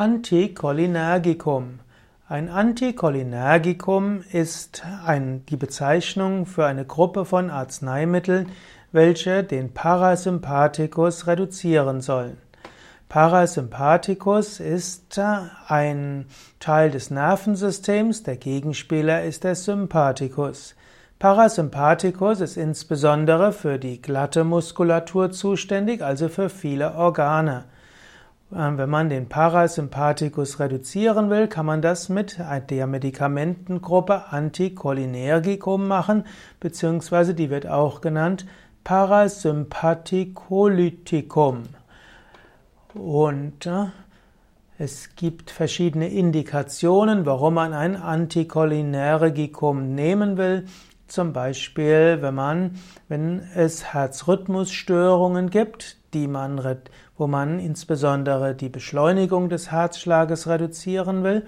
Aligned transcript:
Anticholinergikum. 0.00 1.80
Ein 2.28 2.50
Anticholinergikum 2.50 4.22
ist 4.30 4.84
ein, 5.04 5.44
die 5.46 5.56
Bezeichnung 5.56 6.46
für 6.46 6.66
eine 6.66 6.84
Gruppe 6.84 7.24
von 7.24 7.50
Arzneimitteln, 7.50 8.46
welche 8.92 9.42
den 9.42 9.74
Parasympathikus 9.74 11.26
reduzieren 11.26 12.00
sollen. 12.00 12.36
Parasympathikus 13.08 14.60
ist 14.60 15.18
ein 15.66 16.26
Teil 16.60 16.92
des 16.92 17.10
Nervensystems, 17.10 18.22
der 18.22 18.36
Gegenspieler 18.36 19.24
ist 19.24 19.42
der 19.42 19.56
Sympathikus. 19.56 20.76
Parasympathikus 21.18 22.40
ist 22.40 22.56
insbesondere 22.56 23.50
für 23.50 23.80
die 23.80 24.00
glatte 24.00 24.44
Muskulatur 24.44 25.32
zuständig, 25.32 26.02
also 26.02 26.28
für 26.28 26.50
viele 26.50 26.94
Organe. 26.94 27.64
Ähm, 28.54 28.78
wenn 28.78 28.88
man 28.88 29.10
den 29.10 29.28
Parasympathikus 29.28 30.58
reduzieren 30.58 31.28
will, 31.30 31.46
kann 31.48 31.66
man 31.66 31.82
das 31.82 32.08
mit 32.08 32.38
der 32.70 32.86
Medikamentengruppe 32.86 34.24
Anticholinergicum 34.30 35.86
machen, 35.86 36.24
beziehungsweise 36.60 37.34
die 37.34 37.50
wird 37.50 37.66
auch 37.66 38.00
genannt 38.00 38.46
Parasympathikolytikum. 38.84 41.64
Und 42.94 43.66
äh, 43.66 43.84
es 44.78 45.14
gibt 45.14 45.50
verschiedene 45.50 46.08
Indikationen, 46.08 47.26
warum 47.26 47.52
man 47.54 47.74
ein 47.74 47.96
Anticholinergicum 47.96 49.94
nehmen 49.94 50.38
will. 50.38 50.64
Zum 51.08 51.32
Beispiel, 51.32 52.18
wenn 52.20 52.34
man, 52.34 52.76
wenn 53.08 53.40
es 53.54 53.94
Herzrhythmusstörungen 53.94 55.48
gibt, 55.48 55.96
die 56.12 56.28
man, 56.28 56.60
wo 57.16 57.26
man 57.26 57.58
insbesondere 57.58 58.54
die 58.54 58.68
Beschleunigung 58.68 59.48
des 59.48 59.70
Herzschlages 59.70 60.46
reduzieren 60.46 61.24
will, 61.24 61.46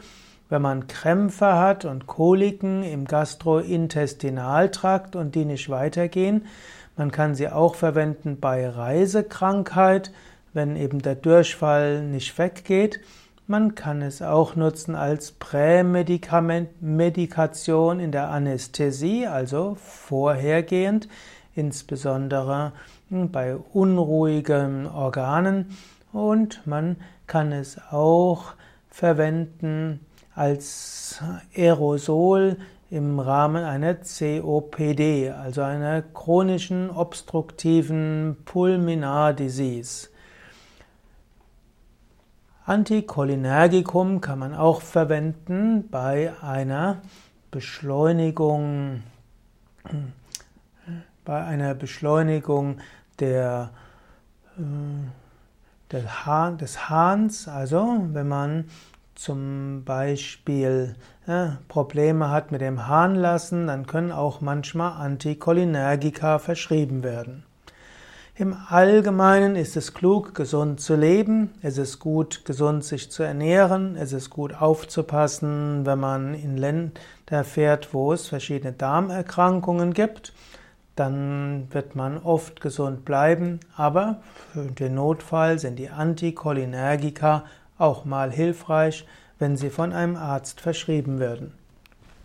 wenn 0.48 0.62
man 0.62 0.87
Krämpfe 0.87 1.56
hat 1.56 1.85
und 1.85 2.07
Koliken 2.07 2.82
im 2.82 3.04
Gastrointestinaltrakt 3.04 5.15
und 5.15 5.35
die 5.35 5.45
nicht 5.45 5.68
weitergehen. 5.68 6.46
Man 6.96 7.13
kann 7.13 7.35
sie 7.35 7.51
auch 7.51 7.74
verwenden 7.74 8.40
bei 8.40 8.66
Reisekrankheit, 8.66 10.10
wenn 10.54 10.74
eben 10.74 11.02
der 11.02 11.16
Durchfall 11.16 12.02
nicht 12.02 12.38
weggeht. 12.38 13.01
Man 13.51 13.74
kann 13.74 14.01
es 14.01 14.23
auch 14.23 14.54
nutzen 14.54 14.95
als 14.95 15.32
Prämedikation 15.32 17.98
in 17.98 18.12
der 18.12 18.30
Anästhesie, 18.30 19.26
also 19.26 19.74
vorhergehend, 19.74 21.09
insbesondere 21.57 22.70
bei 23.09 23.57
unruhigen 23.57 24.87
Organen. 24.87 25.76
Und 26.12 26.65
man 26.65 26.95
kann 27.26 27.51
es 27.51 27.80
auch 27.90 28.52
verwenden 28.88 30.07
als 30.37 31.20
Aerosol 31.52 32.57
im 32.88 33.18
Rahmen 33.18 33.64
einer 33.64 33.96
COPD, 33.96 35.32
also 35.32 35.62
einer 35.62 36.02
chronischen 36.02 36.88
obstruktiven 36.88 38.37
Pulminar 38.45 39.32
Disease. 39.32 40.09
Anticholinergikum 42.71 44.21
kann 44.21 44.38
man 44.38 44.54
auch 44.54 44.80
verwenden 44.80 45.88
bei 45.90 46.32
einer 46.40 46.99
Beschleunigung, 47.51 49.02
bei 51.24 51.45
einer 51.45 51.74
Beschleunigung 51.74 52.79
der, 53.18 53.71
äh, 54.57 56.01
des 56.60 56.88
Hahns, 56.88 57.48
also 57.48 58.07
wenn 58.13 58.29
man 58.29 58.66
zum 59.16 59.82
Beispiel 59.85 60.95
äh, 61.26 61.48
Probleme 61.66 62.30
hat 62.30 62.52
mit 62.52 62.60
dem 62.60 62.87
Harnlassen, 62.87 63.66
dann 63.66 63.88
können 63.88 64.12
auch 64.12 64.41
manchmal 64.41 64.93
Anticholinergika 64.93 66.38
verschrieben 66.38 67.02
werden. 67.02 67.42
Im 68.40 68.56
Allgemeinen 68.70 69.54
ist 69.54 69.76
es 69.76 69.92
klug, 69.92 70.34
gesund 70.34 70.80
zu 70.80 70.96
leben. 70.96 71.50
Es 71.60 71.76
ist 71.76 71.98
gut, 71.98 72.46
gesund 72.46 72.82
sich 72.82 73.10
zu 73.10 73.22
ernähren. 73.22 73.96
Es 73.96 74.14
ist 74.14 74.30
gut 74.30 74.54
aufzupassen, 74.54 75.84
wenn 75.84 76.00
man 76.00 76.32
in 76.32 76.56
Länder 76.56 77.44
fährt, 77.44 77.92
wo 77.92 78.14
es 78.14 78.28
verschiedene 78.28 78.72
Darmerkrankungen 78.72 79.92
gibt. 79.92 80.32
Dann 80.96 81.66
wird 81.70 81.96
man 81.96 82.16
oft 82.16 82.62
gesund 82.62 83.04
bleiben. 83.04 83.60
Aber 83.76 84.22
für 84.54 84.70
den 84.70 84.94
Notfall 84.94 85.58
sind 85.58 85.78
die 85.78 85.90
Anticholinergika 85.90 87.44
auch 87.76 88.06
mal 88.06 88.32
hilfreich, 88.32 89.06
wenn 89.38 89.58
sie 89.58 89.68
von 89.68 89.92
einem 89.92 90.16
Arzt 90.16 90.62
verschrieben 90.62 91.20
werden. 91.20 91.59